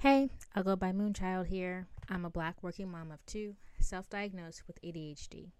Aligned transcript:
Hey, 0.00 0.30
I'll 0.54 0.62
go 0.62 0.76
by 0.76 0.92
Moonchild 0.92 1.48
here. 1.48 1.88
I'm 2.08 2.24
a 2.24 2.30
black 2.30 2.62
working 2.62 2.88
mom 2.88 3.10
of 3.10 3.18
two, 3.26 3.56
self 3.80 4.08
diagnosed 4.08 4.62
with 4.68 4.80
ADHD. 4.80 5.50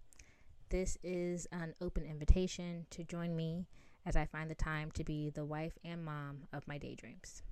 This 0.69 0.97
is 1.03 1.49
an 1.51 1.75
open 1.81 2.05
invitation 2.05 2.87
to 2.91 3.03
join 3.03 3.35
me 3.35 3.67
as 4.07 4.15
I 4.15 4.27
find 4.27 4.49
the 4.49 4.55
time 4.55 4.93
to 4.93 5.03
be 5.03 5.31
the 5.31 5.45
wife 5.45 5.77
and 5.85 6.05
mom 6.05 6.43
of 6.53 6.69
my 6.69 6.79
daydreams. 6.79 7.43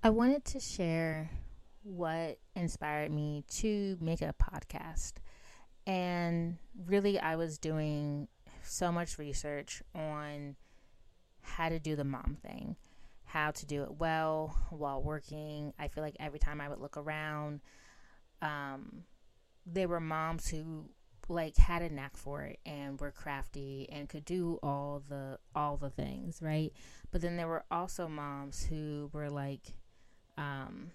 I 0.00 0.10
wanted 0.10 0.44
to 0.44 0.60
share 0.60 1.30
what 1.82 2.38
inspired 2.54 3.10
me 3.10 3.42
to 3.56 3.98
make 4.00 4.22
a 4.22 4.32
podcast. 4.40 5.14
And 5.88 6.58
really, 6.86 7.18
I 7.18 7.34
was 7.34 7.58
doing 7.58 8.28
so 8.62 8.92
much 8.92 9.18
research 9.18 9.82
on 9.92 10.54
how 11.42 11.68
to 11.68 11.80
do 11.80 11.96
the 11.96 12.04
mom 12.04 12.36
thing, 12.40 12.76
how 13.34 13.50
to 13.50 13.66
do 13.66 13.82
it 13.82 13.98
well 13.98 14.56
while 14.70 15.02
working. 15.02 15.74
I 15.76 15.88
feel 15.88 16.04
like 16.04 16.16
every 16.20 16.38
time 16.38 16.60
I 16.60 16.68
would 16.68 16.78
look 16.78 16.96
around, 16.96 17.62
um, 18.40 19.02
there 19.66 19.88
were 19.88 19.98
moms 19.98 20.48
who 20.48 20.88
like 21.28 21.56
had 21.56 21.82
a 21.82 21.88
knack 21.88 22.16
for 22.16 22.42
it 22.42 22.60
and 22.64 23.00
were 23.00 23.10
crafty 23.10 23.88
and 23.90 24.08
could 24.08 24.24
do 24.24 24.60
all 24.62 25.02
the 25.08 25.38
all 25.52 25.76
the 25.76 25.90
things 25.90 26.40
right? 26.42 26.72
But 27.10 27.22
then 27.22 27.36
there 27.36 27.48
were 27.48 27.64
also 27.72 28.06
moms 28.06 28.62
who 28.62 29.10
were 29.12 29.30
like 29.30 29.72
um 30.38 30.92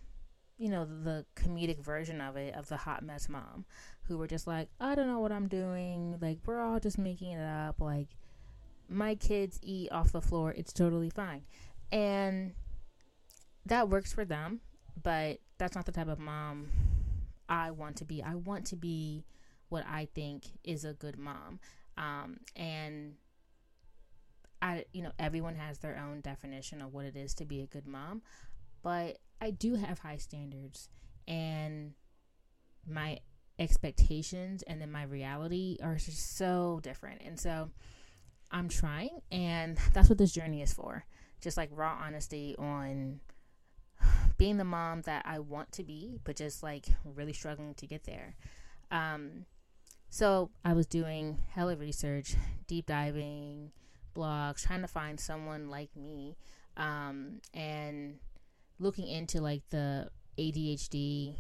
you 0.58 0.70
know 0.70 0.86
the 0.86 1.26
comedic 1.36 1.84
version 1.84 2.22
of 2.22 2.38
it 2.38 2.54
of 2.56 2.70
the 2.70 2.78
hot 2.78 3.04
mess 3.04 3.28
mom 3.28 3.66
who 4.04 4.18
were 4.18 4.28
just 4.28 4.46
like 4.46 4.68
i 4.80 4.94
don't 4.94 5.08
know 5.08 5.20
what 5.20 5.32
i'm 5.32 5.48
doing. 5.48 6.16
Like 6.22 6.38
we're 6.46 6.62
all 6.62 6.80
just 6.80 7.00
making 7.00 7.32
it 7.32 7.44
up. 7.44 7.82
Like 7.82 8.10
my 8.88 9.16
kids 9.16 9.60
eat 9.62 9.92
off 9.92 10.12
the 10.12 10.22
floor. 10.22 10.54
It's 10.56 10.72
totally 10.72 11.10
fine 11.10 11.42
and 11.92 12.54
that 13.66 13.90
works 13.90 14.14
for 14.14 14.26
them 14.26 14.62
but 15.02 15.40
that's 15.58 15.76
not 15.76 15.86
the 15.86 15.92
type 15.92 16.08
of 16.08 16.20
mom 16.20 16.68
I 17.50 17.72
want 17.72 17.98
to 17.98 18.06
be. 18.06 18.22
I 18.22 18.36
want 18.36 18.68
to 18.68 18.76
be 18.76 19.26
what 19.70 19.84
I 19.88 20.08
think 20.14 20.46
is 20.64 20.86
a 20.86 20.94
good 20.94 21.18
mom. 21.18 21.60
Um, 21.98 22.40
and 22.56 23.16
I, 24.62 24.86
you 24.94 25.02
know, 25.02 25.12
everyone 25.18 25.56
has 25.56 25.80
their 25.80 25.98
own 25.98 26.22
definition 26.22 26.82
of 26.82 26.94
what 26.94 27.06
it 27.06 27.16
is 27.16 27.34
to 27.36 27.46
be 27.46 27.62
a 27.62 27.66
good 27.66 27.88
mom, 27.88 28.22
but 28.84 29.18
I 29.42 29.52
do 29.52 29.76
have 29.76 30.00
high 30.00 30.18
standards, 30.18 30.90
and 31.28 31.94
my 32.88 33.20
expectations 33.58 34.64
and 34.64 34.80
then 34.80 34.90
my 34.90 35.04
reality 35.04 35.78
are 35.84 35.96
just 35.96 36.38
so 36.38 36.80
different. 36.82 37.22
And 37.24 37.38
so 37.38 37.70
I'm 38.52 38.70
trying, 38.70 39.22
and 39.32 39.78
that's 39.94 40.08
what 40.10 40.18
this 40.18 40.32
journey 40.32 40.62
is 40.62 40.74
for. 40.74 41.06
Just 41.42 41.58
like 41.58 41.70
raw 41.72 41.98
honesty 42.04 42.56
on 42.58 43.20
being 44.38 44.58
the 44.58 44.64
mom 44.64 45.02
that 45.04 45.24
I 45.26 45.40
want 45.40 45.72
to 45.74 45.84
be, 45.84 46.20
but 46.24 46.36
just 46.36 46.64
like 46.64 46.88
really 47.04 47.34
struggling 47.34 47.74
to 47.76 47.88
get 47.88 48.06
there. 48.06 48.36
Um, 48.92 49.46
so 50.10 50.50
I 50.66 50.74
was 50.74 50.88
doing 50.88 51.40
hella 51.52 51.76
research, 51.76 52.36
deep 52.68 52.88
diving, 52.88 53.72
blogs, 54.16 54.66
trying 54.66 54.82
to 54.82 54.88
find 54.88 55.20
someone 55.20 55.70
like 55.70 55.96
me, 55.96 56.38
um, 56.78 57.42
and 57.54 58.18
looking 58.80 59.08
into 59.08 59.42
like 59.42 59.62
the 59.70 60.10
ADHD 60.38 61.36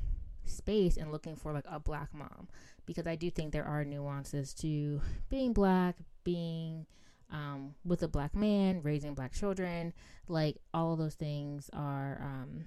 space 0.45 0.97
and 0.97 1.11
looking 1.11 1.36
for 1.36 1.53
like 1.53 1.66
a 1.70 1.80
black 1.80 2.14
mom 2.14 2.47
because 2.86 3.08
I 3.08 3.16
do 3.16 3.30
think 3.30 3.53
there 3.53 3.66
are 3.66 3.86
nuances 3.86 4.53
to 4.55 5.00
being 5.30 5.53
black, 5.53 5.95
being 6.23 6.86
um, 7.31 7.75
with 7.85 8.03
a 8.03 8.08
black 8.08 8.35
man, 8.35 8.81
raising 8.81 9.13
black 9.13 9.33
children. 9.33 9.94
Like 10.27 10.58
all 10.73 10.94
of 10.94 10.99
those 10.99 11.16
things 11.16 11.69
are, 11.73 12.19
um, 12.21 12.66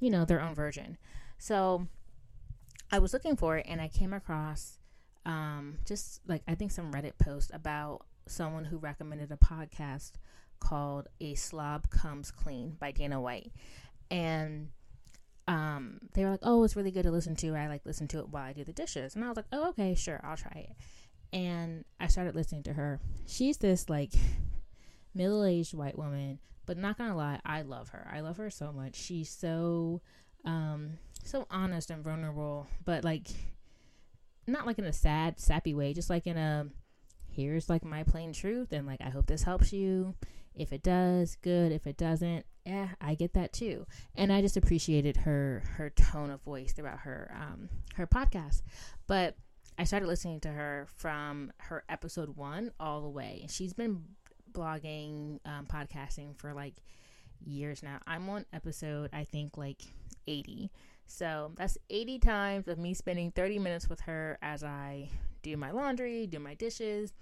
you 0.00 0.10
know, 0.10 0.24
their 0.24 0.40
own 0.40 0.54
version. 0.54 0.98
So 1.38 1.86
I 2.90 2.98
was 2.98 3.12
looking 3.12 3.36
for 3.36 3.56
it 3.56 3.66
and 3.68 3.80
I 3.80 3.88
came 3.88 4.12
across 4.12 4.78
um, 5.26 5.78
just 5.86 6.20
like 6.26 6.42
I 6.46 6.54
think 6.54 6.70
some 6.70 6.92
Reddit 6.92 7.18
post 7.18 7.50
about 7.54 8.04
someone 8.26 8.64
who 8.64 8.76
recommended 8.76 9.32
a 9.32 9.36
podcast 9.36 10.12
called 10.60 11.08
A 11.20 11.34
Slob 11.34 11.90
Comes 11.90 12.30
Clean 12.30 12.76
by 12.78 12.90
Dana 12.90 13.20
White. 13.20 13.52
And 14.10 14.68
um, 15.48 16.00
they 16.14 16.24
were 16.24 16.30
like, 16.30 16.40
oh, 16.42 16.62
it's 16.64 16.76
really 16.76 16.90
good 16.90 17.02
to 17.04 17.10
listen 17.10 17.36
to. 17.36 17.54
I 17.54 17.68
like 17.68 17.84
listen 17.84 18.08
to 18.08 18.18
it 18.20 18.28
while 18.28 18.44
I 18.44 18.52
do 18.52 18.64
the 18.64 18.72
dishes. 18.72 19.14
And 19.14 19.24
I 19.24 19.28
was 19.28 19.36
like, 19.36 19.46
oh, 19.52 19.70
okay, 19.70 19.94
sure, 19.94 20.20
I'll 20.22 20.36
try 20.36 20.68
it 20.70 20.76
and 21.34 21.84
I 21.98 22.06
started 22.06 22.36
listening 22.36 22.62
to 22.62 22.72
her. 22.72 23.00
She's 23.26 23.58
this 23.58 23.90
like 23.90 24.12
middle 25.14 25.44
aged 25.44 25.74
white 25.74 25.98
woman, 25.98 26.38
but 26.64 26.78
not 26.78 26.96
gonna 26.96 27.16
lie, 27.16 27.40
I 27.44 27.62
love 27.62 27.88
her. 27.90 28.08
I 28.10 28.20
love 28.20 28.38
her 28.38 28.48
so 28.48 28.72
much. 28.72 28.94
She's 28.94 29.28
so 29.28 30.00
um 30.46 30.98
so 31.24 31.46
honest 31.50 31.90
and 31.90 32.04
vulnerable, 32.04 32.68
but 32.84 33.02
like 33.04 33.26
not 34.46 34.64
like 34.64 34.78
in 34.78 34.84
a 34.84 34.92
sad, 34.92 35.40
sappy 35.40 35.74
way, 35.74 35.92
just 35.92 36.08
like 36.08 36.26
in 36.26 36.36
a 36.36 36.68
here's 37.28 37.68
like 37.68 37.84
my 37.84 38.04
plain 38.04 38.32
truth 38.32 38.72
and 38.72 38.86
like 38.86 39.00
I 39.00 39.10
hope 39.10 39.26
this 39.26 39.42
helps 39.42 39.72
you. 39.72 40.14
If 40.54 40.72
it 40.72 40.84
does, 40.84 41.36
good. 41.42 41.72
If 41.72 41.84
it 41.84 41.96
doesn't, 41.96 42.46
yeah, 42.64 42.90
I 43.00 43.16
get 43.16 43.34
that 43.34 43.52
too. 43.52 43.86
And 44.14 44.32
I 44.32 44.40
just 44.40 44.56
appreciated 44.56 45.16
her 45.16 45.64
her 45.78 45.90
tone 45.90 46.30
of 46.30 46.42
voice 46.42 46.72
throughout 46.72 47.00
her 47.00 47.34
um 47.34 47.70
her 47.96 48.06
podcast. 48.06 48.62
But 49.08 49.36
I 49.78 49.84
started 49.84 50.06
listening 50.06 50.40
to 50.40 50.48
her 50.48 50.86
from 50.96 51.52
her 51.58 51.84
episode 51.88 52.36
one 52.36 52.70
all 52.78 53.00
the 53.00 53.08
way. 53.08 53.46
She's 53.48 53.72
been 53.72 54.04
blogging, 54.52 55.40
um, 55.44 55.66
podcasting 55.66 56.36
for 56.36 56.54
like 56.54 56.74
years 57.44 57.82
now. 57.82 57.98
I'm 58.06 58.28
on 58.28 58.46
episode, 58.52 59.10
I 59.12 59.24
think, 59.24 59.56
like 59.56 59.82
80. 60.26 60.70
So 61.06 61.52
that's 61.56 61.76
80 61.90 62.18
times 62.20 62.68
of 62.68 62.78
me 62.78 62.94
spending 62.94 63.32
30 63.32 63.58
minutes 63.58 63.88
with 63.88 64.00
her 64.02 64.38
as 64.42 64.62
I 64.62 65.10
do 65.42 65.56
my 65.56 65.72
laundry, 65.72 66.26
do 66.26 66.38
my 66.38 66.54
dishes. 66.54 67.12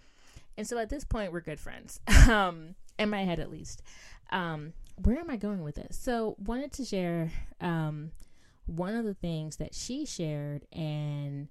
And 0.59 0.67
so 0.67 0.79
at 0.79 0.91
this 0.91 1.05
point, 1.05 1.33
we're 1.33 1.41
good 1.41 1.59
friends, 1.59 2.01
um, 2.29 2.75
in 2.99 3.09
my 3.09 3.25
head 3.25 3.41
at 3.41 3.51
least. 3.51 3.83
Um, 4.31 4.75
where 5.03 5.19
am 5.19 5.31
I 5.31 5.37
going 5.37 5.63
with 5.63 5.77
this? 5.77 5.99
So, 5.99 6.37
wanted 6.39 6.73
to 6.75 6.85
share 6.85 7.33
um, 7.61 8.13
one 8.67 8.95
of 8.95 9.05
the 9.05 9.15
things 9.15 9.57
that 9.57 9.75
she 9.75 10.05
shared 10.05 10.67
and 10.73 11.49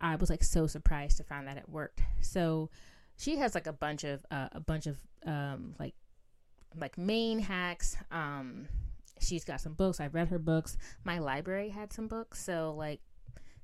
I 0.00 0.16
was 0.16 0.30
like 0.30 0.44
so 0.44 0.66
surprised 0.66 1.16
to 1.18 1.24
find 1.24 1.46
that 1.46 1.56
it 1.56 1.68
worked. 1.68 2.02
So 2.20 2.70
she 3.16 3.36
has 3.36 3.54
like 3.54 3.66
a 3.66 3.72
bunch 3.72 4.04
of 4.04 4.24
uh, 4.30 4.48
a 4.52 4.60
bunch 4.60 4.86
of 4.86 4.98
um, 5.24 5.74
like 5.78 5.94
like 6.78 6.98
main 6.98 7.38
hacks. 7.38 7.96
Um, 8.10 8.68
she's 9.20 9.44
got 9.44 9.60
some 9.60 9.72
books. 9.72 10.00
I've 10.00 10.14
read 10.14 10.28
her 10.28 10.38
books. 10.38 10.76
My 11.04 11.18
library 11.18 11.70
had 11.70 11.92
some 11.92 12.08
books, 12.08 12.42
so 12.42 12.74
like 12.76 13.00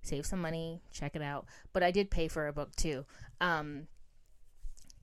save 0.02 0.26
some 0.26 0.40
money, 0.40 0.82
check 0.90 1.14
it 1.14 1.22
out. 1.22 1.46
But 1.72 1.82
I 1.82 1.90
did 1.90 2.10
pay 2.10 2.28
for 2.28 2.48
a 2.48 2.52
book 2.52 2.74
too. 2.76 3.04
Um, 3.40 3.86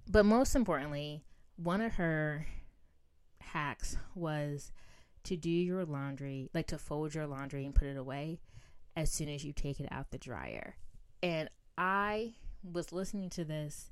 but 0.10 0.26
most 0.26 0.56
importantly, 0.56 1.24
one 1.56 1.82
of 1.82 1.94
her 1.94 2.48
hacks 3.40 3.98
was 4.16 4.72
to 5.24 5.38
do 5.38 5.50
your 5.50 5.86
laundry, 5.86 6.50
like 6.54 6.68
to 6.68 6.78
fold 6.78 7.14
your 7.14 7.28
laundry 7.28 7.66
and 7.66 7.76
put 7.76 7.88
it 7.88 7.98
away 7.98 8.40
as 8.96 9.12
soon 9.12 9.30
as 9.30 9.44
you 9.44 9.54
take 9.54 9.80
it 9.80 9.88
out 9.92 10.12
the 10.12 10.18
dryer. 10.18 10.76
And 11.22 11.50
I 11.78 12.34
was 12.64 12.92
listening 12.92 13.30
to 13.32 13.46
this 13.46 13.92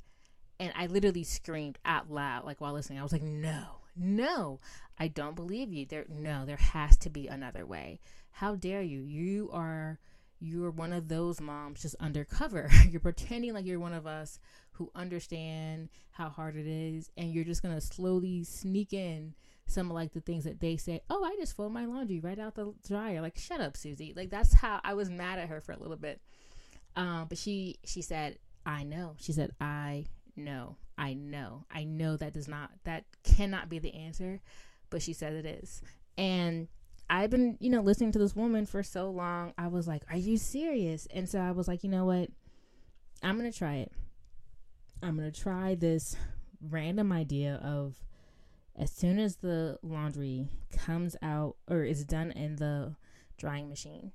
and 0.60 0.74
I 0.76 0.88
literally 0.88 1.24
screamed 1.24 1.78
out 1.86 2.12
loud, 2.12 2.46
like 2.46 2.60
while 2.60 2.74
listening. 2.74 3.00
I 3.00 3.04
was 3.04 3.12
like, 3.12 3.22
no, 3.22 3.64
no, 3.96 4.60
I 4.98 5.08
don't 5.08 5.36
believe 5.36 5.72
you. 5.72 5.86
There, 5.86 6.06
no, 6.10 6.46
there 6.46 6.58
has 6.58 6.98
to 6.98 7.10
be 7.10 7.28
another 7.28 7.66
way. 7.66 8.00
How 8.32 8.56
dare 8.56 8.82
you? 8.82 9.02
You 9.02 9.50
are, 9.54 10.00
you're 10.40 10.72
one 10.72 10.94
of 10.94 11.08
those 11.08 11.40
moms 11.40 11.82
just 11.82 11.96
undercover. 12.00 12.70
you're 12.90 13.00
pretending 13.00 13.54
like 13.54 13.66
you're 13.66 13.80
one 13.80 13.94
of 13.94 14.08
us 14.08 14.40
who 14.72 14.92
understand 14.96 15.90
how 16.12 16.30
hard 16.30 16.56
it 16.56 16.68
is, 16.68 17.10
and 17.18 17.32
you're 17.32 17.44
just 17.44 17.62
gonna 17.62 17.82
slowly 17.82 18.44
sneak 18.44 18.94
in 18.94 19.34
some 19.66 19.90
of 19.90 19.96
like 19.96 20.14
the 20.14 20.22
things 20.22 20.44
that 20.46 20.60
they 20.60 20.78
say. 20.78 21.02
Oh, 21.10 21.24
I 21.24 21.36
just 21.40 21.56
fold 21.56 21.74
my 21.74 21.86
laundry 21.86 22.20
right 22.20 22.40
out 22.40 22.56
the 22.56 22.74
dryer. 22.88 23.22
Like, 23.22 23.38
shut 23.38 23.62
up, 23.62 23.76
Susie. 23.76 24.14
Like 24.16 24.30
that's 24.30 24.54
how 24.54 24.80
I 24.84 24.94
was 24.94 25.10
mad 25.10 25.40
at 25.40 25.50
her 25.50 25.62
for 25.62 25.72
a 25.74 25.80
little 25.80 25.98
bit. 25.98 26.22
Um, 26.98 27.28
but 27.30 27.38
she 27.38 27.78
she 27.86 28.02
said, 28.02 28.40
I 28.66 28.84
know. 28.84 29.16
She 29.20 29.32
said, 29.32 29.52
I 29.62 30.08
know. 30.36 30.76
I 30.98 31.14
know. 31.14 31.64
I 31.72 31.84
know 31.84 32.18
that 32.18 32.34
does 32.34 32.48
not 32.48 32.72
that 32.84 33.06
cannot 33.24 33.70
be 33.70 33.80
the 33.80 33.94
answer, 33.94 34.42
but 34.90 35.02
she 35.02 35.14
said 35.14 35.34
it 35.34 35.46
is. 35.46 35.82
And 36.18 36.68
I've 37.10 37.30
been, 37.30 37.58
you 37.62 37.70
know, 37.70 37.82
listening 37.82 38.12
to 38.14 38.20
this 38.20 38.36
woman 38.36 38.66
for 38.66 38.84
so 38.84 39.10
long. 39.12 39.54
I 39.58 39.68
was 39.68 39.88
like, 39.88 40.04
"Are 40.10 40.18
you 40.18 40.38
serious?" 40.38 41.08
And 41.14 41.30
so 41.30 41.40
I 41.40 41.52
was 41.52 41.68
like, 41.68 41.84
"You 41.84 41.90
know 41.90 42.06
what? 42.06 42.30
I'm 43.24 43.38
going 43.38 43.50
to 43.50 43.58
try 43.58 43.76
it. 43.76 43.92
I'm 45.02 45.16
going 45.18 45.32
to 45.32 45.42
try 45.42 45.76
this 45.76 46.16
random 46.62 47.12
idea 47.12 47.56
of 47.64 47.96
as 48.76 48.92
soon 48.92 49.20
as 49.20 49.38
the 49.38 49.78
laundry 49.82 50.48
comes 50.76 51.16
out 51.22 51.56
or 51.70 51.84
is 51.84 52.04
done 52.04 52.32
in 52.32 52.58
the 52.58 52.96
drying 53.38 53.70
machine, 53.70 54.12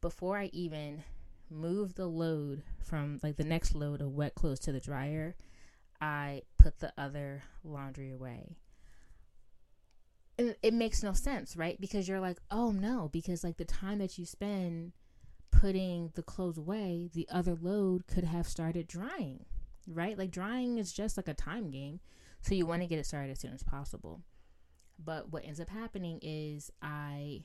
before 0.00 0.38
I 0.38 0.50
even 0.52 1.02
move 1.50 1.94
the 1.94 2.06
load 2.06 2.62
from 2.82 3.18
like 3.22 3.36
the 3.36 3.44
next 3.44 3.74
load 3.74 4.00
of 4.00 4.12
wet 4.12 4.34
clothes 4.34 4.60
to 4.60 4.72
the 4.72 4.80
dryer, 4.80 5.36
I 6.00 6.42
put 6.58 6.78
the 6.78 6.92
other 6.96 7.42
laundry 7.64 8.10
away. 8.10 8.56
and 10.38 10.56
it 10.62 10.72
makes 10.74 11.02
no 11.02 11.12
sense, 11.12 11.56
right? 11.56 11.78
Because 11.80 12.08
you're 12.08 12.20
like, 12.20 12.38
oh 12.50 12.70
no, 12.70 13.08
because 13.12 13.44
like 13.44 13.56
the 13.58 13.64
time 13.64 13.98
that 13.98 14.18
you 14.18 14.24
spend 14.24 14.92
putting 15.50 16.10
the 16.14 16.22
clothes 16.22 16.56
away, 16.58 17.10
the 17.12 17.28
other 17.30 17.54
load 17.60 18.06
could 18.06 18.24
have 18.24 18.48
started 18.48 18.86
drying, 18.86 19.44
right? 19.86 20.16
Like 20.16 20.30
drying 20.30 20.78
is 20.78 20.92
just 20.92 21.16
like 21.16 21.28
a 21.28 21.34
time 21.34 21.70
game. 21.70 22.00
So 22.40 22.54
you 22.54 22.64
want 22.66 22.80
to 22.82 22.88
get 22.88 22.98
it 22.98 23.06
started 23.06 23.32
as 23.32 23.40
soon 23.40 23.52
as 23.52 23.62
possible. 23.62 24.22
But 25.02 25.30
what 25.30 25.44
ends 25.44 25.60
up 25.60 25.68
happening 25.68 26.18
is 26.22 26.70
I 26.80 27.44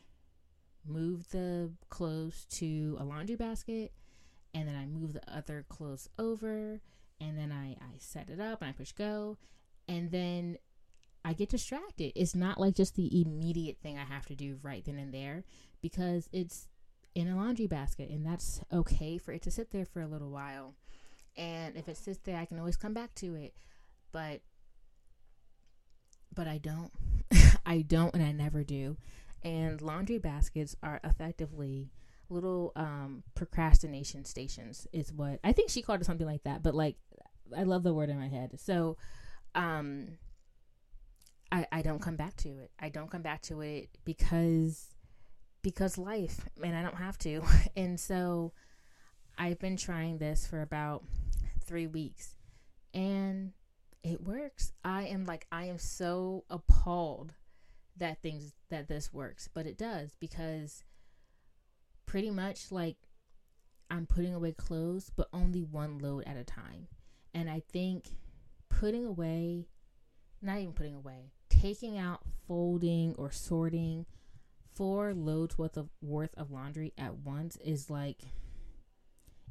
move 0.87 1.29
the 1.29 1.71
clothes 1.89 2.45
to 2.51 2.97
a 2.99 3.03
laundry 3.03 3.35
basket 3.35 3.91
and 4.53 4.67
then 4.67 4.75
I 4.75 4.85
move 4.85 5.13
the 5.13 5.33
other 5.33 5.65
clothes 5.67 6.09
over 6.17 6.81
and 7.19 7.37
then 7.37 7.51
I, 7.51 7.71
I 7.71 7.97
set 7.99 8.29
it 8.29 8.39
up 8.39 8.61
and 8.61 8.69
I 8.69 8.73
push 8.73 8.91
go 8.91 9.37
and 9.87 10.11
then 10.11 10.57
I 11.23 11.33
get 11.33 11.49
distracted. 11.49 12.13
It's 12.15 12.35
not 12.35 12.59
like 12.59 12.75
just 12.75 12.95
the 12.95 13.21
immediate 13.21 13.77
thing 13.81 13.97
I 13.97 14.03
have 14.03 14.25
to 14.27 14.35
do 14.35 14.59
right 14.61 14.83
then 14.85 14.99
and 14.99 15.13
there 15.13 15.43
because 15.81 16.29
it's 16.31 16.67
in 17.15 17.27
a 17.27 17.35
laundry 17.35 17.67
basket 17.67 18.09
and 18.09 18.25
that's 18.25 18.61
okay 18.71 19.17
for 19.17 19.31
it 19.31 19.41
to 19.43 19.51
sit 19.51 19.71
there 19.71 19.85
for 19.85 20.01
a 20.01 20.07
little 20.07 20.29
while. 20.29 20.75
And 21.37 21.75
if 21.75 21.87
it 21.89 21.97
sits 21.97 22.19
there, 22.23 22.37
I 22.37 22.45
can 22.45 22.59
always 22.59 22.77
come 22.77 22.93
back 22.93 23.13
to 23.15 23.35
it. 23.35 23.53
But 24.11 24.41
but 26.33 26.47
I 26.47 26.57
don't. 26.57 26.91
I 27.65 27.81
don't 27.81 28.13
and 28.13 28.23
I 28.23 28.31
never 28.31 28.63
do. 28.63 28.97
And 29.45 29.79
laundry 29.79 30.17
baskets 30.17 30.75
are 30.81 30.99
effectively 31.03 31.91
little 32.29 32.71
um 32.75 33.21
procrastination 33.35 34.25
stations 34.25 34.87
is 34.91 35.13
what 35.13 35.39
I 35.43 35.51
think 35.51 35.69
she 35.69 35.83
called 35.83 36.01
it 36.01 36.05
something 36.05 36.25
like 36.25 36.43
that, 36.43 36.63
but 36.63 36.73
like 36.73 36.95
I 37.55 37.61
love 37.61 37.83
the 37.83 37.93
word 37.93 38.09
in 38.09 38.17
my 38.17 38.27
head. 38.27 38.59
So 38.59 38.97
um 39.53 40.17
I 41.51 41.67
I 41.71 41.81
don't 41.83 42.01
come 42.01 42.15
back 42.15 42.35
to 42.37 42.49
it. 42.49 42.71
I 42.79 42.89
don't 42.89 43.11
come 43.11 43.21
back 43.21 43.43
to 43.43 43.61
it 43.61 43.89
because 44.03 44.87
because 45.61 45.99
life 45.99 46.39
and 46.63 46.75
I 46.75 46.81
don't 46.81 46.97
have 46.97 47.17
to. 47.19 47.41
And 47.77 47.99
so 47.99 48.53
I've 49.37 49.59
been 49.59 49.77
trying 49.77 50.17
this 50.17 50.47
for 50.47 50.61
about 50.61 51.03
3 51.65 51.87
weeks 51.87 52.35
and 52.93 53.51
it 54.01 54.23
works. 54.23 54.73
I 54.83 55.03
am 55.03 55.25
like 55.25 55.45
I 55.51 55.65
am 55.65 55.77
so 55.77 56.45
appalled 56.49 57.33
that 57.97 58.21
things 58.21 58.53
that 58.69 58.87
this 58.87 59.13
works, 59.13 59.49
but 59.53 59.65
it 59.65 59.77
does 59.77 60.15
because 60.19 60.83
pretty 62.05 62.29
much 62.29 62.71
like 62.71 62.97
I'm 63.89 64.05
putting 64.05 64.33
away 64.33 64.51
clothes, 64.51 65.11
but 65.15 65.29
only 65.33 65.63
one 65.63 65.99
load 65.99 66.23
at 66.25 66.37
a 66.37 66.43
time. 66.43 66.87
And 67.33 67.49
I 67.49 67.61
think 67.71 68.15
putting 68.69 69.05
away, 69.05 69.67
not 70.41 70.57
even 70.59 70.73
putting 70.73 70.95
away, 70.95 71.31
taking 71.49 71.97
out, 71.97 72.21
folding, 72.47 73.15
or 73.15 73.31
sorting 73.31 74.05
four 74.73 75.13
loads 75.13 75.57
worth 75.57 75.77
of 75.77 75.89
worth 76.01 76.35
of 76.35 76.51
laundry 76.51 76.93
at 76.97 77.15
once 77.15 77.55
is 77.63 77.89
like 77.89 78.23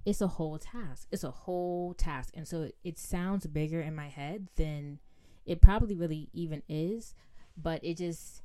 it's 0.05 0.21
a 0.21 0.27
whole 0.27 0.59
task. 0.59 1.09
It's 1.11 1.25
a 1.25 1.31
whole 1.31 1.95
task. 1.95 2.35
And 2.37 2.47
so 2.47 2.63
it, 2.63 2.77
it 2.85 2.99
sounds 2.99 3.47
bigger 3.47 3.81
in 3.81 3.95
my 3.95 4.09
head 4.09 4.49
than 4.57 4.99
it 5.47 5.63
probably 5.63 5.97
really 5.97 6.29
even 6.33 6.63
is, 6.69 7.15
but 7.57 7.85
it 7.85 7.97
just 7.97 8.43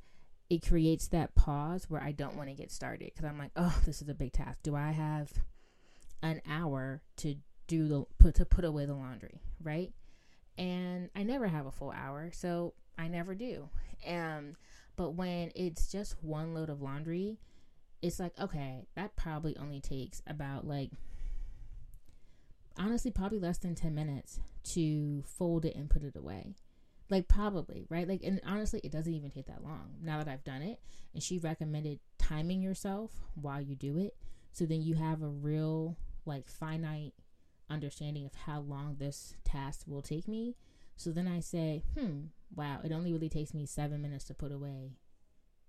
it 0.48 0.66
creates 0.66 1.08
that 1.08 1.34
pause 1.34 1.88
where 1.88 2.02
I 2.02 2.10
don't 2.12 2.36
want 2.36 2.48
to 2.48 2.54
get 2.54 2.72
started 2.72 3.12
because 3.14 3.24
I'm 3.24 3.38
like, 3.38 3.52
oh, 3.56 3.80
this 3.86 4.02
is 4.02 4.08
a 4.08 4.14
big 4.14 4.32
task. 4.32 4.58
Do 4.62 4.74
I 4.74 4.90
have 4.90 5.32
an 6.22 6.42
hour 6.48 7.02
to 7.18 7.36
do 7.68 7.88
the 7.88 8.04
put 8.18 8.34
to 8.36 8.44
put 8.44 8.64
away 8.64 8.84
the 8.84 8.94
laundry, 8.94 9.40
right? 9.62 9.92
And 10.58 11.08
I 11.14 11.22
never 11.22 11.46
have 11.46 11.66
a 11.66 11.70
full 11.70 11.92
hour, 11.92 12.30
so 12.32 12.74
I 12.98 13.08
never 13.08 13.34
do. 13.34 13.68
Um, 14.06 14.56
but 14.96 15.12
when 15.14 15.52
it's 15.54 15.90
just 15.90 16.16
one 16.22 16.52
load 16.52 16.68
of 16.68 16.82
laundry, 16.82 17.38
it's 18.02 18.18
like 18.18 18.38
okay, 18.40 18.86
that 18.96 19.16
probably 19.16 19.56
only 19.56 19.80
takes 19.80 20.20
about 20.26 20.66
like 20.66 20.90
honestly 22.76 23.10
probably 23.10 23.38
less 23.38 23.58
than 23.58 23.74
10 23.74 23.94
minutes 23.94 24.40
to 24.62 25.22
fold 25.26 25.64
it 25.64 25.76
and 25.76 25.90
put 25.90 26.02
it 26.02 26.16
away 26.16 26.54
like 27.10 27.28
probably, 27.28 27.86
right? 27.88 28.08
Like 28.08 28.22
and 28.22 28.40
honestly, 28.46 28.80
it 28.84 28.92
doesn't 28.92 29.14
even 29.14 29.30
take 29.30 29.46
that 29.46 29.62
long. 29.62 29.94
Now 30.02 30.18
that 30.18 30.28
I've 30.28 30.44
done 30.44 30.62
it, 30.62 30.80
and 31.14 31.22
she 31.22 31.38
recommended 31.38 32.00
timing 32.18 32.62
yourself 32.62 33.10
while 33.34 33.60
you 33.60 33.74
do 33.74 33.98
it, 33.98 34.16
so 34.52 34.64
then 34.66 34.82
you 34.82 34.94
have 34.94 35.22
a 35.22 35.28
real 35.28 35.96
like 36.24 36.48
finite 36.48 37.14
understanding 37.68 38.26
of 38.26 38.34
how 38.34 38.60
long 38.60 38.96
this 38.98 39.34
task 39.44 39.84
will 39.86 40.02
take 40.02 40.28
me. 40.28 40.56
So 40.96 41.10
then 41.10 41.26
I 41.26 41.40
say, 41.40 41.82
hmm, 41.98 42.26
wow, 42.54 42.80
it 42.84 42.92
only 42.92 43.12
really 43.12 43.28
takes 43.28 43.54
me 43.54 43.64
seven 43.64 44.02
minutes 44.02 44.24
to 44.24 44.34
put 44.34 44.52
away 44.52 44.92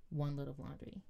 one 0.09 0.35
load 0.35 0.49
of 0.49 0.59
laundry, 0.59 1.03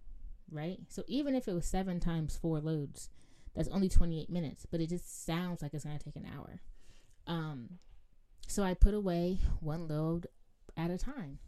right? 0.51 0.77
So 0.89 1.03
even 1.07 1.33
if 1.33 1.47
it 1.47 1.53
was 1.53 1.65
seven 1.65 1.99
times 1.99 2.37
four 2.37 2.59
loads, 2.59 3.09
that's 3.55 3.69
only 3.69 3.89
28 3.89 4.29
minutes, 4.29 4.65
but 4.69 4.79
it 4.79 4.89
just 4.89 5.25
sounds 5.25 5.61
like 5.61 5.73
it's 5.73 5.83
going 5.83 5.97
to 5.97 6.03
take 6.03 6.15
an 6.15 6.29
hour. 6.37 6.61
Um, 7.27 7.79
so 8.47 8.63
I 8.63 8.73
put 8.73 8.93
away 8.93 9.39
one 9.59 9.87
load 9.87 10.27
at 10.77 10.91
a 10.91 10.97
time. 10.97 11.39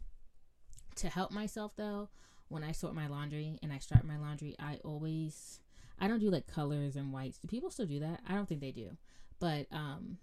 To 0.96 1.08
help 1.08 1.30
myself 1.30 1.72
though, 1.76 2.08
when 2.48 2.62
I 2.62 2.72
sort 2.72 2.94
my 2.94 3.08
laundry 3.08 3.58
and 3.62 3.72
I 3.72 3.78
start 3.78 4.04
my 4.04 4.16
laundry, 4.18 4.54
I 4.58 4.78
always 4.84 5.60
I 5.98 6.08
don't 6.08 6.20
do 6.20 6.30
like 6.30 6.46
colors 6.46 6.96
and 6.96 7.12
whites. 7.12 7.38
Do 7.38 7.48
people 7.48 7.70
still 7.70 7.86
do 7.86 8.00
that? 8.00 8.20
I 8.28 8.34
don't 8.34 8.48
think 8.48 8.60
they 8.60 8.72
do. 8.72 8.96
But 9.40 9.66
um 9.72 10.18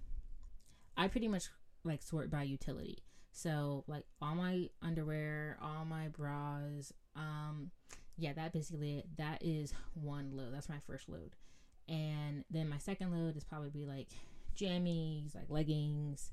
I 0.97 1.07
pretty 1.07 1.27
much 1.27 1.45
like 1.83 2.01
sort 2.01 2.29
by 2.29 2.44
utility. 2.44 3.00
So 3.31 3.83
like 3.88 4.06
all 4.21 4.35
my 4.35 4.69
underwear, 4.81 5.57
all 5.62 5.85
my 5.85 6.07
bras, 6.09 6.94
um 7.15 7.71
yeah, 8.18 8.33
that 8.33 8.53
basically 8.53 9.03
that 9.18 9.39
is 9.41 9.73
one 9.94 10.31
load. 10.35 10.53
That's 10.53 10.69
my 10.69 10.79
first 10.85 11.09
load. 11.09 11.35
And 11.89 12.45
then 12.50 12.69
my 12.69 12.77
second 12.77 13.12
load 13.12 13.35
is 13.35 13.44
probably 13.44 13.85
like 13.85 14.09
jammies, 14.56 15.35
like 15.35 15.50
leggings, 15.50 16.31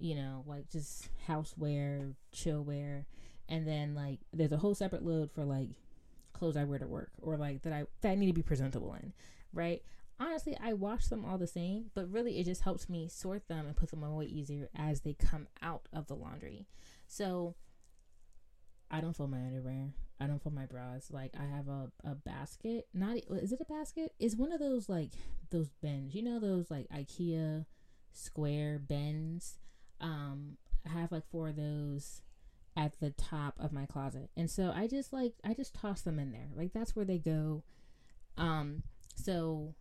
you 0.00 0.14
know, 0.14 0.44
like 0.46 0.68
just 0.70 1.08
houseware, 1.28 2.14
chill 2.32 2.62
wear, 2.62 3.06
and 3.48 3.66
then 3.66 3.94
like 3.94 4.18
there's 4.32 4.52
a 4.52 4.56
whole 4.56 4.74
separate 4.74 5.04
load 5.04 5.30
for 5.30 5.44
like 5.44 5.70
clothes 6.32 6.56
I 6.56 6.64
wear 6.64 6.78
to 6.78 6.86
work 6.86 7.10
or 7.20 7.36
like 7.36 7.62
that 7.62 7.72
I 7.72 7.84
that 8.00 8.10
I 8.10 8.14
need 8.14 8.28
to 8.28 8.32
be 8.32 8.42
presentable 8.42 8.94
in, 8.94 9.12
right? 9.52 9.82
Honestly, 10.18 10.56
I 10.62 10.74
wash 10.74 11.06
them 11.06 11.24
all 11.24 11.38
the 11.38 11.46
same, 11.46 11.86
but 11.94 12.10
really 12.10 12.38
it 12.38 12.44
just 12.44 12.62
helps 12.62 12.88
me 12.88 13.08
sort 13.08 13.48
them 13.48 13.66
and 13.66 13.76
put 13.76 13.90
them 13.90 14.02
away 14.02 14.26
easier 14.26 14.68
as 14.76 15.00
they 15.00 15.14
come 15.14 15.48
out 15.62 15.88
of 15.92 16.08
the 16.08 16.14
laundry. 16.14 16.66
So 17.06 17.54
I 18.90 19.00
don't 19.00 19.16
fold 19.16 19.30
my 19.30 19.38
underwear. 19.38 19.94
I 20.20 20.26
don't 20.26 20.42
fold 20.42 20.54
my 20.54 20.66
bras. 20.66 21.10
Like 21.10 21.34
I 21.38 21.44
have 21.44 21.68
a, 21.68 21.90
a 22.04 22.14
basket. 22.14 22.86
Not 22.92 23.16
is 23.30 23.52
it 23.52 23.60
a 23.60 23.72
basket? 23.72 24.12
Is 24.18 24.36
one 24.36 24.52
of 24.52 24.60
those 24.60 24.88
like 24.88 25.10
those 25.50 25.70
bins. 25.82 26.14
You 26.14 26.22
know 26.22 26.38
those 26.38 26.70
like 26.70 26.86
IKEA 26.90 27.64
square 28.12 28.78
bins 28.78 29.58
um 30.00 30.56
I 30.86 30.98
have 31.00 31.12
like 31.12 31.28
four 31.30 31.48
of 31.48 31.56
those 31.56 32.22
at 32.76 32.98
the 33.00 33.10
top 33.10 33.54
of 33.58 33.72
my 33.72 33.86
closet. 33.86 34.30
And 34.36 34.50
so 34.50 34.72
I 34.74 34.86
just 34.86 35.12
like 35.12 35.34
I 35.44 35.54
just 35.54 35.74
toss 35.74 36.02
them 36.02 36.18
in 36.18 36.32
there. 36.32 36.48
Like 36.54 36.72
that's 36.72 36.96
where 36.96 37.04
they 37.04 37.18
go. 37.18 37.62
Um 38.36 38.82
so 39.14 39.74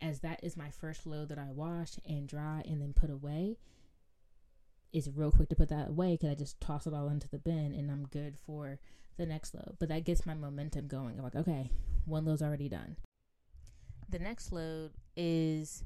as 0.00 0.20
that 0.20 0.40
is 0.42 0.56
my 0.56 0.70
first 0.70 1.06
load 1.06 1.28
that 1.30 1.38
I 1.38 1.50
wash 1.50 1.92
and 2.04 2.28
dry 2.28 2.62
and 2.66 2.80
then 2.80 2.92
put 2.92 3.10
away, 3.10 3.56
it's 4.92 5.08
real 5.08 5.32
quick 5.32 5.48
to 5.48 5.56
put 5.56 5.70
that 5.70 5.88
away 5.88 6.12
because 6.12 6.30
I 6.30 6.34
just 6.34 6.60
toss 6.60 6.86
it 6.86 6.94
all 6.94 7.08
into 7.08 7.28
the 7.28 7.38
bin 7.38 7.72
and 7.74 7.90
I'm 7.90 8.06
good 8.06 8.36
for 8.36 8.78
the 9.16 9.26
next 9.26 9.54
load. 9.54 9.76
But 9.78 9.88
that 9.88 10.04
gets 10.04 10.26
my 10.26 10.34
momentum 10.34 10.88
going. 10.88 11.16
I'm 11.16 11.24
like, 11.24 11.36
okay, 11.36 11.70
one 12.04 12.24
load's 12.24 12.42
already 12.42 12.68
done. 12.68 12.96
The 14.08 14.18
next 14.18 14.52
load 14.52 14.92
is 15.16 15.84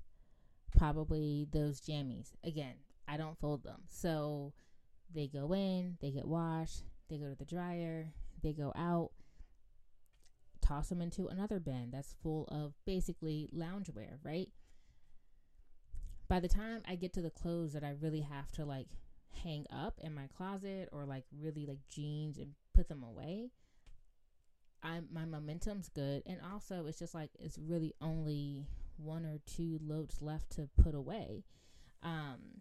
probably 0.77 1.47
those 1.53 1.81
jammies. 1.81 2.33
Again, 2.43 2.75
I 3.09 3.17
don't 3.17 3.39
fold 3.39 3.65
them. 3.65 3.83
So 3.89 4.53
they 5.15 5.27
go 5.27 5.55
in, 5.55 5.97
they 6.01 6.11
get 6.11 6.27
washed, 6.27 6.83
they 7.09 7.17
go 7.17 7.29
to 7.29 7.35
the 7.35 7.45
dryer, 7.45 8.13
they 8.43 8.53
go 8.53 8.73
out, 8.77 9.11
toss 10.61 10.89
them 10.91 11.01
into 11.01 11.29
another 11.29 11.59
bin 11.59 11.89
that's 11.91 12.15
full 12.23 12.47
of 12.49 12.75
basically 12.85 13.49
loungewear, 13.57 14.19
right? 14.23 14.49
By 16.29 16.41
the 16.41 16.49
time 16.49 16.83
I 16.87 16.97
get 16.97 17.15
to 17.15 17.23
the 17.23 17.31
clothes 17.31 17.73
that 17.73 17.83
I 17.83 17.95
really 17.99 18.21
have 18.21 18.53
to 18.53 18.67
like 18.67 18.89
hang 19.43 19.67
up 19.73 19.99
in 20.03 20.15
my 20.15 20.29
closet 20.37 20.91
or 20.93 21.07
like 21.07 21.25
really 21.41 21.65
like 21.65 21.79
jeans 21.89 22.37
and 22.37 22.53
put 22.75 22.89
them 22.89 23.03
away, 23.03 23.51
I 24.83 25.01
my 25.11 25.25
momentum's 25.25 25.89
good 25.89 26.23
and 26.27 26.39
also 26.53 26.87
it's 26.87 26.99
just 26.99 27.15
like 27.15 27.31
it's 27.41 27.59
really 27.59 27.95
only 28.01 28.67
one 28.99 29.25
or 29.25 29.39
two 29.47 29.81
loads 29.83 30.21
left 30.21 30.51
to 30.53 30.69
put 30.83 30.95
away. 30.95 31.45
Um 32.03 32.61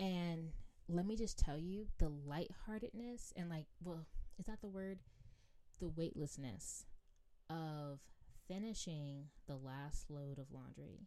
and 0.00 0.48
let 0.88 1.06
me 1.06 1.14
just 1.14 1.38
tell 1.38 1.58
you 1.58 1.86
the 1.98 2.08
lightheartedness 2.08 3.32
and 3.36 3.50
like, 3.50 3.66
well, 3.84 4.06
is 4.38 4.46
that 4.46 4.62
the 4.62 4.68
word? 4.68 4.98
The 5.78 5.88
weightlessness 5.88 6.86
of 7.50 8.00
finishing 8.48 9.26
the 9.46 9.56
last 9.56 10.10
load 10.10 10.38
of 10.38 10.50
laundry 10.52 11.06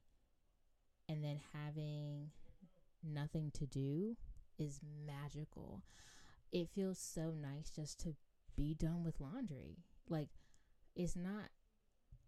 and 1.09 1.23
then 1.23 1.39
having 1.53 2.29
nothing 3.03 3.51
to 3.55 3.65
do 3.65 4.15
is 4.59 4.79
magical. 5.05 5.81
It 6.51 6.69
feels 6.69 6.99
so 6.99 7.33
nice 7.39 7.69
just 7.69 7.99
to 8.01 8.15
be 8.55 8.75
done 8.75 9.03
with 9.03 9.19
laundry. 9.19 9.77
Like, 10.07 10.29
it's 10.95 11.15
not, 11.15 11.49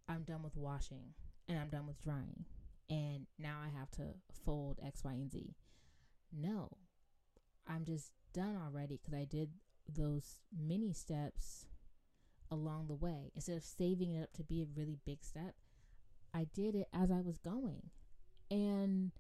I'm 0.10 0.24
done 0.24 0.42
with 0.42 0.58
washing 0.58 1.14
and 1.48 1.60
I'm 1.60 1.70
done 1.70 1.86
with 1.86 2.02
drying. 2.02 2.46
And 2.90 3.28
now 3.40 3.58
I 3.64 3.70
have 3.78 3.92
to 3.92 4.16
fold 4.44 4.80
X, 4.84 5.04
Y, 5.04 5.14
and 5.14 5.32
Z. 5.32 5.56
No, 6.38 6.70
I'm 7.68 7.86
just 7.86 8.12
done 8.34 8.58
already 8.58 9.00
because 9.02 9.14
I 9.14 9.26
did 9.26 9.50
those 9.88 10.38
mini 10.58 10.94
steps 10.94 11.66
along 12.52 12.88
the 12.88 12.96
way. 12.96 13.32
Instead 13.36 13.58
of 13.58 13.64
saving 13.64 14.12
it 14.12 14.24
up 14.24 14.34
to 14.34 14.44
be 14.44 14.62
a 14.62 14.68
really 14.76 14.98
big 15.06 15.24
step, 15.24 15.56
I 16.34 16.48
did 16.54 16.76
it 16.76 16.88
as 16.94 17.12
I 17.12 17.22
was 17.22 17.38
going. 17.38 17.90
And 18.52 19.12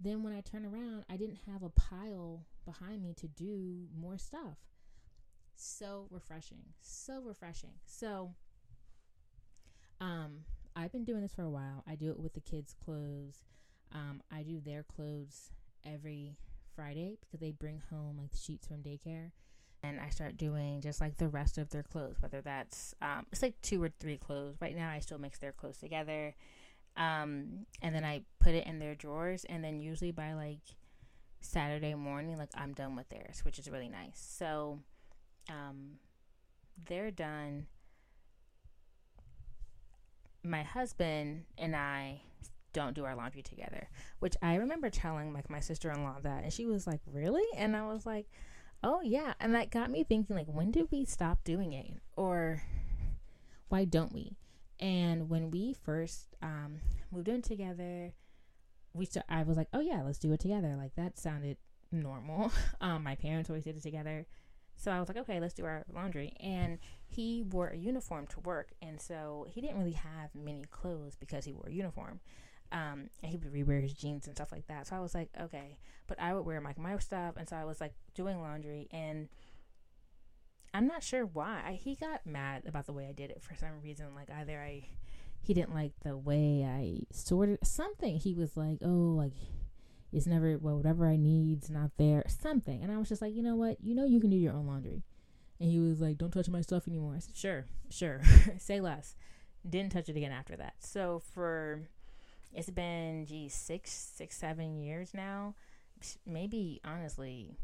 then 0.00 0.22
when 0.22 0.32
I 0.32 0.40
turn 0.40 0.64
around, 0.64 1.04
I 1.10 1.16
didn't 1.16 1.38
have 1.50 1.62
a 1.62 1.68
pile 1.68 2.46
behind 2.64 3.02
me 3.02 3.14
to 3.14 3.28
do 3.28 3.86
more 3.96 4.18
stuff. 4.18 4.58
So 5.54 6.06
refreshing. 6.10 6.62
So 6.80 7.20
refreshing. 7.22 7.74
So 7.84 8.34
um 10.00 10.44
I've 10.74 10.92
been 10.92 11.04
doing 11.04 11.20
this 11.20 11.34
for 11.34 11.42
a 11.42 11.50
while. 11.50 11.84
I 11.86 11.94
do 11.94 12.10
it 12.10 12.18
with 12.18 12.34
the 12.34 12.40
kids' 12.40 12.74
clothes. 12.84 13.44
Um, 13.92 14.22
I 14.30 14.42
do 14.42 14.58
their 14.58 14.82
clothes 14.82 15.50
every 15.84 16.36
Friday 16.82 17.16
because 17.20 17.38
they 17.40 17.52
bring 17.52 17.80
home 17.90 18.16
like 18.18 18.32
the 18.32 18.38
sheets 18.38 18.66
from 18.66 18.78
daycare. 18.78 19.30
And 19.84 20.00
I 20.00 20.10
start 20.10 20.36
doing 20.36 20.80
just 20.80 21.00
like 21.00 21.16
the 21.16 21.28
rest 21.28 21.58
of 21.58 21.70
their 21.70 21.82
clothes, 21.82 22.16
whether 22.20 22.40
that's 22.40 22.94
um, 23.02 23.26
it's 23.32 23.42
like 23.42 23.60
two 23.62 23.82
or 23.82 23.90
three 24.00 24.16
clothes. 24.16 24.56
Right 24.60 24.76
now, 24.76 24.88
I 24.90 25.00
still 25.00 25.18
mix 25.18 25.38
their 25.38 25.50
clothes 25.50 25.78
together, 25.78 26.36
um, 26.96 27.66
and 27.82 27.92
then 27.92 28.04
I 28.04 28.22
put 28.38 28.54
it 28.54 28.64
in 28.66 28.78
their 28.78 28.94
drawers. 28.94 29.44
And 29.48 29.64
then 29.64 29.80
usually 29.80 30.12
by 30.12 30.34
like 30.34 30.60
Saturday 31.40 31.94
morning, 31.94 32.38
like 32.38 32.50
I'm 32.54 32.74
done 32.74 32.94
with 32.94 33.08
theirs, 33.08 33.44
which 33.44 33.58
is 33.58 33.68
really 33.68 33.88
nice. 33.88 34.24
So 34.24 34.78
um, 35.50 35.98
they're 36.86 37.10
done. 37.10 37.66
My 40.44 40.62
husband 40.62 41.44
and 41.58 41.74
I 41.74 42.22
don't 42.72 42.94
do 42.94 43.04
our 43.04 43.14
laundry 43.14 43.42
together, 43.42 43.88
which 44.20 44.36
I 44.42 44.56
remember 44.56 44.90
telling 44.90 45.32
like 45.32 45.50
my 45.50 45.60
sister 45.60 45.90
in 45.90 46.02
law 46.02 46.16
that, 46.22 46.44
and 46.44 46.52
she 46.52 46.66
was 46.66 46.86
like, 46.86 47.00
"Really?" 47.06 47.44
And 47.56 47.76
I 47.76 47.86
was 47.86 48.06
like, 48.06 48.26
"Oh 48.82 49.00
yeah," 49.02 49.34
and 49.40 49.54
that 49.54 49.70
got 49.70 49.90
me 49.90 50.04
thinking 50.04 50.36
like, 50.36 50.46
when 50.46 50.70
did 50.70 50.88
we 50.90 51.04
stop 51.04 51.44
doing 51.44 51.72
it, 51.72 51.86
or 52.16 52.62
why 53.68 53.84
don't 53.84 54.12
we? 54.12 54.36
And 54.80 55.28
when 55.28 55.50
we 55.50 55.72
first 55.72 56.34
um, 56.42 56.80
moved 57.10 57.28
in 57.28 57.42
together, 57.42 58.12
we 58.92 59.06
st- 59.06 59.24
I 59.28 59.42
was 59.42 59.56
like, 59.56 59.68
"Oh 59.72 59.80
yeah, 59.80 60.02
let's 60.02 60.18
do 60.18 60.32
it 60.32 60.40
together." 60.40 60.74
Like 60.76 60.94
that 60.96 61.18
sounded 61.18 61.56
normal. 61.90 62.52
um, 62.80 63.02
my 63.02 63.14
parents 63.14 63.50
always 63.50 63.64
did 63.64 63.76
it 63.76 63.82
together. 63.82 64.26
So 64.76 64.90
I 64.90 64.98
was 64.98 65.08
like, 65.08 65.18
okay, 65.18 65.38
let's 65.38 65.54
do 65.54 65.64
our 65.64 65.84
laundry. 65.94 66.34
And 66.40 66.78
he 67.06 67.42
wore 67.42 67.68
a 67.68 67.76
uniform 67.76 68.26
to 68.28 68.40
work. 68.40 68.70
And 68.80 69.00
so 69.00 69.46
he 69.50 69.60
didn't 69.60 69.78
really 69.78 69.92
have 69.92 70.34
many 70.34 70.64
clothes 70.70 71.14
because 71.14 71.44
he 71.44 71.52
wore 71.52 71.68
a 71.68 71.72
uniform. 71.72 72.20
Um, 72.72 73.10
and 73.22 73.30
he 73.30 73.36
would 73.36 73.52
rewear 73.52 73.82
his 73.82 73.92
jeans 73.92 74.26
and 74.26 74.34
stuff 74.34 74.50
like 74.50 74.66
that. 74.68 74.86
So 74.86 74.96
I 74.96 75.00
was 75.00 75.14
like, 75.14 75.28
okay, 75.40 75.78
but 76.06 76.20
I 76.20 76.32
would 76.32 76.46
wear 76.46 76.60
my 76.60 76.74
my 76.78 76.98
stuff, 76.98 77.34
and 77.36 77.48
so 77.48 77.56
I 77.56 77.64
was 77.64 77.80
like 77.80 77.92
doing 78.14 78.40
laundry, 78.40 78.88
and 78.90 79.28
I'm 80.74 80.86
not 80.86 81.02
sure 81.02 81.26
why 81.26 81.78
he 81.82 81.94
got 81.94 82.26
mad 82.26 82.62
about 82.66 82.86
the 82.86 82.92
way 82.92 83.06
I 83.08 83.12
did 83.12 83.30
it 83.30 83.42
for 83.42 83.54
some 83.54 83.80
reason. 83.82 84.14
Like 84.14 84.30
either 84.30 84.58
I, 84.58 84.88
he 85.40 85.52
didn't 85.52 85.74
like 85.74 85.92
the 86.02 86.16
way 86.16 86.64
I 86.64 87.02
sorted 87.12 87.58
something. 87.62 88.18
He 88.18 88.34
was 88.34 88.56
like, 88.56 88.78
oh, 88.82 89.14
like 89.16 89.32
it's 90.12 90.26
never 90.26 90.58
well 90.58 90.76
whatever 90.76 91.06
I 91.06 91.16
need's 91.16 91.68
not 91.68 91.90
there, 91.98 92.24
something. 92.26 92.82
And 92.82 92.90
I 92.90 92.98
was 92.98 93.08
just 93.08 93.20
like, 93.20 93.34
you 93.34 93.42
know 93.42 93.56
what, 93.56 93.78
you 93.82 93.94
know 93.94 94.06
you 94.06 94.20
can 94.20 94.30
do 94.30 94.36
your 94.36 94.54
own 94.54 94.66
laundry. 94.66 95.02
And 95.60 95.70
he 95.70 95.78
was 95.78 96.00
like, 96.00 96.18
don't 96.18 96.32
touch 96.32 96.48
my 96.48 96.60
stuff 96.60 96.88
anymore. 96.88 97.14
I 97.16 97.20
said, 97.20 97.36
sure, 97.36 97.66
sure, 97.90 98.20
say 98.58 98.80
less. 98.80 99.14
Didn't 99.68 99.92
touch 99.92 100.08
it 100.08 100.16
again 100.16 100.32
after 100.32 100.56
that. 100.56 100.74
So 100.80 101.22
for 101.34 101.82
it's 102.54 102.70
been 102.70 103.24
geez 103.26 103.54
six 103.54 103.90
six 103.90 104.36
seven 104.36 104.76
years 104.76 105.12
now. 105.14 105.54
Maybe 106.26 106.80
honestly 106.84 107.56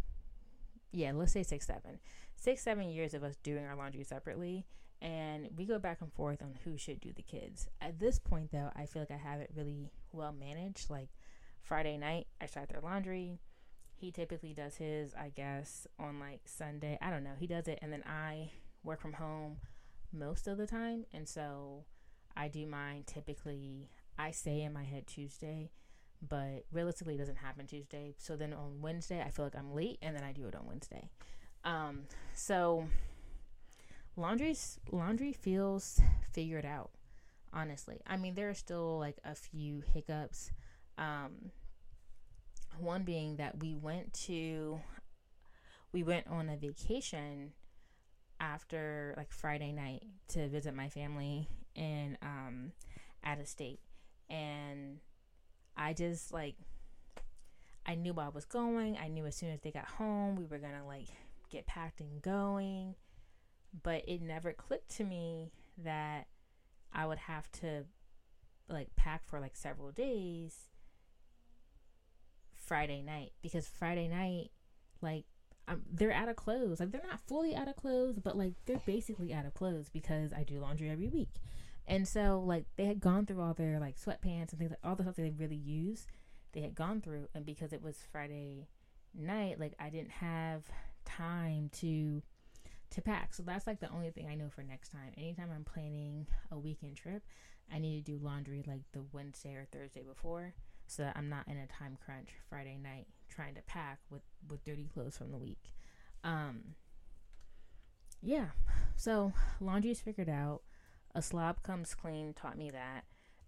yeah 0.92 1.12
let's 1.12 1.32
say 1.32 1.42
six 1.42 1.66
seven. 1.66 1.98
Six 2.36 2.62
seven 2.62 2.88
years 2.88 3.14
of 3.14 3.24
us 3.24 3.36
doing 3.42 3.64
our 3.66 3.76
laundry 3.76 4.04
separately 4.04 4.64
and 5.00 5.48
we 5.56 5.64
go 5.64 5.78
back 5.78 6.00
and 6.00 6.12
forth 6.12 6.42
on 6.42 6.54
who 6.64 6.76
should 6.76 7.00
do 7.00 7.12
the 7.12 7.22
kids. 7.22 7.68
At 7.80 7.98
this 7.98 8.18
point 8.18 8.50
though 8.52 8.70
i 8.74 8.86
feel 8.86 9.02
like 9.02 9.10
i 9.10 9.16
have 9.16 9.40
it 9.40 9.50
really 9.56 9.90
well 10.12 10.32
managed. 10.32 10.90
Like 10.90 11.08
friday 11.62 11.96
night 11.96 12.26
i 12.40 12.46
start 12.46 12.68
their 12.70 12.80
laundry. 12.80 13.40
He 13.94 14.12
typically 14.12 14.54
does 14.54 14.76
his 14.76 15.14
i 15.14 15.30
guess 15.34 15.86
on 15.98 16.18
like 16.20 16.40
sunday. 16.46 16.98
I 17.02 17.10
don't 17.10 17.24
know. 17.24 17.34
He 17.38 17.46
does 17.46 17.68
it 17.68 17.78
and 17.82 17.92
then 17.92 18.04
i 18.06 18.50
work 18.84 19.00
from 19.00 19.14
home 19.14 19.58
most 20.12 20.46
of 20.48 20.56
the 20.56 20.66
time 20.66 21.04
and 21.12 21.28
so 21.28 21.84
i 22.36 22.48
do 22.48 22.66
mine 22.66 23.02
typically 23.06 23.90
I 24.18 24.32
say 24.32 24.62
in 24.62 24.72
my 24.72 24.84
head 24.84 25.06
Tuesday, 25.06 25.70
but 26.26 26.64
realistically 26.72 27.14
it 27.14 27.18
doesn't 27.18 27.36
happen 27.36 27.66
Tuesday. 27.66 28.14
So 28.18 28.36
then 28.36 28.52
on 28.52 28.80
Wednesday, 28.80 29.22
I 29.24 29.30
feel 29.30 29.44
like 29.44 29.56
I'm 29.56 29.74
late, 29.74 29.98
and 30.02 30.16
then 30.16 30.24
I 30.24 30.32
do 30.32 30.46
it 30.46 30.54
on 30.54 30.66
Wednesday. 30.66 31.08
Um, 31.64 32.02
so 32.34 32.86
laundry's 34.16 34.78
laundry 34.90 35.32
feels 35.32 36.00
figured 36.32 36.64
out. 36.64 36.90
Honestly, 37.52 38.00
I 38.06 38.16
mean 38.16 38.34
there 38.34 38.50
are 38.50 38.54
still 38.54 38.98
like 38.98 39.18
a 39.24 39.34
few 39.34 39.82
hiccups. 39.94 40.50
Um, 40.98 41.52
one 42.78 43.04
being 43.04 43.36
that 43.36 43.60
we 43.60 43.74
went 43.74 44.12
to 44.12 44.80
we 45.92 46.02
went 46.02 46.26
on 46.26 46.48
a 46.48 46.56
vacation 46.56 47.52
after 48.40 49.14
like 49.16 49.32
Friday 49.32 49.72
night 49.72 50.02
to 50.28 50.48
visit 50.48 50.74
my 50.74 50.88
family 50.88 51.48
in 51.74 52.18
um 52.22 52.72
out 53.24 53.40
of 53.40 53.48
state 53.48 53.80
and 54.28 54.98
I 55.76 55.92
just 55.92 56.32
like 56.32 56.56
I 57.86 57.94
knew 57.94 58.12
where 58.12 58.26
I 58.26 58.30
was 58.30 58.44
going. 58.44 58.98
I 59.02 59.08
knew 59.08 59.24
as 59.26 59.34
soon 59.34 59.50
as 59.50 59.60
they 59.60 59.70
got 59.70 59.86
home, 59.86 60.36
we 60.36 60.44
were 60.44 60.58
gonna 60.58 60.86
like 60.86 61.08
get 61.50 61.66
packed 61.66 62.00
and 62.00 62.20
going. 62.20 62.94
But 63.82 64.04
it 64.08 64.22
never 64.22 64.52
clicked 64.52 64.96
to 64.96 65.04
me 65.04 65.52
that 65.78 66.26
I 66.92 67.06
would 67.06 67.18
have 67.18 67.50
to 67.60 67.84
like 68.68 68.94
pack 68.96 69.24
for 69.24 69.40
like 69.40 69.56
several 69.56 69.90
days 69.92 70.68
Friday 72.68 73.02
night 73.02 73.32
because 73.42 73.66
Friday 73.66 74.08
night, 74.08 74.50
like, 75.00 75.24
I'm, 75.66 75.82
they're 75.90 76.12
out 76.12 76.28
of 76.28 76.36
clothes. 76.36 76.80
Like, 76.80 76.92
they're 76.92 77.02
not 77.08 77.20
fully 77.26 77.56
out 77.56 77.66
of 77.66 77.76
clothes, 77.76 78.18
but 78.22 78.36
like, 78.36 78.54
they're 78.66 78.80
basically 78.84 79.32
out 79.32 79.46
of 79.46 79.54
clothes 79.54 79.88
because 79.88 80.32
I 80.32 80.42
do 80.42 80.60
laundry 80.60 80.90
every 80.90 81.08
week. 81.08 81.30
And 81.88 82.06
so 82.06 82.44
like 82.46 82.66
they 82.76 82.84
had 82.84 83.00
gone 83.00 83.24
through 83.26 83.40
all 83.40 83.54
their 83.54 83.80
like 83.80 83.96
sweatpants 83.98 84.50
and 84.50 84.58
things 84.58 84.70
like 84.70 84.78
all 84.84 84.94
the 84.94 85.02
stuff 85.02 85.16
that 85.16 85.22
they 85.22 85.30
really 85.30 85.56
use, 85.56 86.06
they 86.52 86.60
had 86.60 86.74
gone 86.74 87.00
through 87.00 87.28
and 87.34 87.46
because 87.46 87.72
it 87.72 87.82
was 87.82 87.96
Friday 88.12 88.68
night, 89.14 89.58
like 89.58 89.72
I 89.80 89.88
didn't 89.88 90.10
have 90.10 90.64
time 91.06 91.70
to 91.80 92.22
to 92.90 93.00
pack. 93.02 93.32
So 93.32 93.42
that's 93.42 93.66
like 93.66 93.80
the 93.80 93.90
only 93.90 94.10
thing 94.10 94.28
I 94.30 94.34
know 94.34 94.50
for 94.50 94.62
next 94.62 94.90
time. 94.90 95.12
Anytime 95.16 95.48
I'm 95.54 95.64
planning 95.64 96.26
a 96.50 96.58
weekend 96.58 96.96
trip, 96.96 97.22
I 97.72 97.78
need 97.78 98.04
to 98.04 98.12
do 98.12 98.22
laundry 98.22 98.62
like 98.66 98.82
the 98.92 99.02
Wednesday 99.12 99.54
or 99.54 99.66
Thursday 99.72 100.02
before 100.02 100.54
so 100.86 101.02
that 101.02 101.16
I'm 101.16 101.30
not 101.30 101.48
in 101.48 101.56
a 101.56 101.66
time 101.66 101.96
crunch 102.04 102.30
Friday 102.50 102.78
night 102.82 103.06
trying 103.30 103.54
to 103.54 103.62
pack 103.62 103.98
with 104.10 104.22
with 104.48 104.62
dirty 104.64 104.90
clothes 104.92 105.16
from 105.16 105.30
the 105.30 105.38
week. 105.38 105.72
Um 106.22 106.74
yeah. 108.22 108.48
So 108.96 109.32
laundry's 109.60 110.00
figured 110.00 110.28
out. 110.28 110.62
A 111.14 111.22
slob 111.22 111.62
comes 111.62 111.94
clean 111.94 112.32
taught 112.34 112.58
me 112.58 112.70
that. 112.70 113.04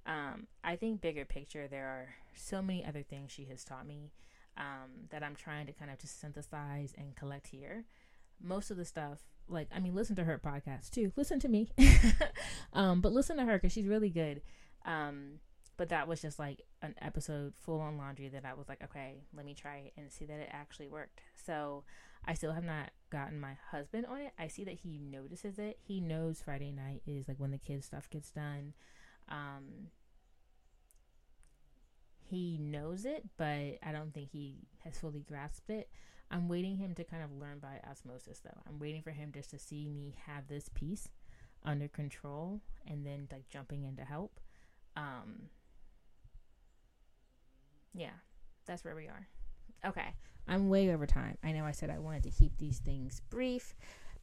Um, 0.06 0.46
I 0.64 0.76
think 0.76 1.00
bigger 1.00 1.24
picture, 1.24 1.68
there 1.68 1.86
are 1.86 2.14
so 2.34 2.62
many 2.62 2.84
other 2.84 3.02
things 3.02 3.30
she 3.30 3.44
has 3.44 3.64
taught 3.64 3.86
me 3.86 4.12
um, 4.56 5.06
that 5.10 5.22
I'm 5.22 5.36
trying 5.36 5.66
to 5.66 5.72
kind 5.72 5.90
of 5.90 5.98
just 5.98 6.20
synthesize 6.20 6.94
and 6.96 7.14
collect 7.16 7.48
here. 7.48 7.84
Most 8.42 8.70
of 8.70 8.76
the 8.76 8.84
stuff, 8.84 9.18
like, 9.48 9.68
I 9.74 9.80
mean, 9.80 9.94
listen 9.94 10.16
to 10.16 10.24
her 10.24 10.40
podcast 10.42 10.90
too. 10.90 11.12
Listen 11.16 11.38
to 11.40 11.48
me. 11.48 11.70
um, 12.72 13.00
but 13.00 13.12
listen 13.12 13.36
to 13.36 13.44
her 13.44 13.58
because 13.58 13.72
she's 13.72 13.86
really 13.86 14.10
good. 14.10 14.40
Um, 14.86 15.40
but 15.80 15.88
that 15.88 16.06
was 16.06 16.20
just 16.20 16.38
like 16.38 16.60
an 16.82 16.94
episode 17.00 17.54
full 17.56 17.80
on 17.80 17.96
laundry 17.96 18.28
that 18.28 18.44
I 18.44 18.52
was 18.52 18.68
like, 18.68 18.84
okay, 18.84 19.22
let 19.34 19.46
me 19.46 19.54
try 19.54 19.76
it 19.86 19.94
and 19.96 20.12
see 20.12 20.26
that 20.26 20.38
it 20.38 20.50
actually 20.52 20.88
worked. 20.88 21.22
So 21.42 21.84
I 22.22 22.34
still 22.34 22.52
have 22.52 22.64
not 22.64 22.90
gotten 23.08 23.40
my 23.40 23.56
husband 23.70 24.04
on 24.04 24.20
it. 24.20 24.32
I 24.38 24.48
see 24.48 24.62
that 24.64 24.74
he 24.74 24.98
notices 24.98 25.58
it. 25.58 25.78
He 25.80 25.98
knows 26.02 26.42
Friday 26.44 26.70
night 26.70 27.00
is 27.06 27.28
like 27.28 27.38
when 27.38 27.50
the 27.50 27.56
kids' 27.56 27.86
stuff 27.86 28.10
gets 28.10 28.30
done. 28.30 28.74
Um, 29.30 29.88
he 32.28 32.58
knows 32.58 33.06
it, 33.06 33.26
but 33.38 33.78
I 33.82 33.90
don't 33.90 34.12
think 34.12 34.32
he 34.32 34.56
has 34.84 34.98
fully 34.98 35.20
grasped 35.20 35.70
it. 35.70 35.88
I'm 36.30 36.46
waiting 36.46 36.76
him 36.76 36.94
to 36.96 37.04
kind 37.04 37.22
of 37.24 37.32
learn 37.32 37.58
by 37.58 37.80
osmosis, 37.90 38.40
though. 38.40 38.60
I'm 38.68 38.78
waiting 38.78 39.00
for 39.00 39.12
him 39.12 39.30
just 39.32 39.48
to 39.52 39.58
see 39.58 39.86
me 39.86 40.14
have 40.26 40.46
this 40.46 40.68
piece 40.74 41.08
under 41.64 41.88
control 41.88 42.60
and 42.86 43.06
then 43.06 43.28
like 43.32 43.48
jumping 43.48 43.84
in 43.84 43.96
to 43.96 44.04
help. 44.04 44.40
Um, 44.94 45.48
yeah, 47.94 48.10
that's 48.66 48.84
where 48.84 48.94
we 48.94 49.06
are. 49.06 49.28
Okay, 49.84 50.14
I'm 50.46 50.68
way 50.68 50.92
over 50.92 51.06
time. 51.06 51.38
I 51.42 51.52
know 51.52 51.64
I 51.64 51.72
said 51.72 51.90
I 51.90 51.98
wanted 51.98 52.22
to 52.24 52.30
keep 52.30 52.58
these 52.58 52.78
things 52.78 53.22
brief, 53.30 53.74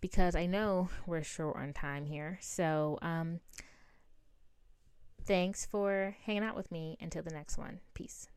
because 0.02 0.36
I 0.36 0.46
know 0.46 0.90
we're 1.06 1.24
short 1.24 1.58
on 1.58 1.74
time 1.74 2.06
here. 2.06 2.38
So, 2.42 3.00
um, 3.02 3.40
thanks 5.26 5.66
for 5.66 6.16
hanging 6.26 6.44
out 6.44 6.56
with 6.56 6.72
me 6.72 6.98
until 7.02 7.24
the 7.24 7.32
next 7.32 7.58
one. 7.58 7.80
Peace. 7.94 8.28